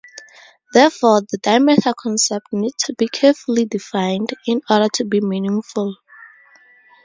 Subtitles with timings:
[0.73, 5.93] Therefore, the diameter concept needs to be carefully defined in order to be meaningful.